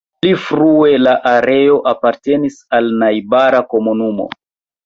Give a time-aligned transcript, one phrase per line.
[0.25, 4.31] Pli frue la areo apartenis al najbara komunumo.